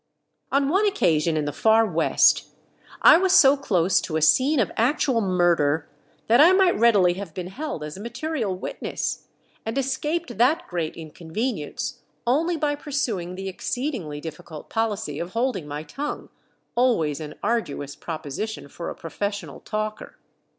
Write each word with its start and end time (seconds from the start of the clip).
On 0.51 0.67
one 0.67 0.87
occasion 0.87 1.37
in 1.37 1.45
the 1.45 1.53
Far 1.53 1.85
West 1.85 2.47
I 3.03 3.17
was 3.17 3.33
so 3.33 3.55
close 3.55 4.01
to 4.01 4.17
a 4.17 4.21
scene 4.23 4.59
of 4.59 4.71
actual 4.75 5.21
murder 5.21 5.87
that 6.25 6.41
I 6.41 6.53
might 6.53 6.75
readily 6.75 7.13
have 7.19 7.35
been 7.35 7.45
held 7.49 7.83
as 7.83 7.97
a 7.97 8.01
material 8.01 8.55
witness, 8.55 9.27
and 9.63 9.77
escaped 9.77 10.39
that 10.39 10.67
great 10.67 10.95
inconvenience 10.95 12.01
only 12.25 12.57
by 12.57 12.73
pursuing 12.73 13.35
the 13.35 13.47
exceedingly 13.47 14.19
difficult 14.19 14.71
policy 14.71 15.19
of 15.19 15.33
holding 15.33 15.67
my 15.67 15.83
tongue 15.83 16.29
always 16.73 17.19
an 17.19 17.35
arduous 17.43 17.95
proposition 17.95 18.67
for 18.69 18.89
a 18.89 18.95
professional 18.95 19.59
talker. 19.59 20.17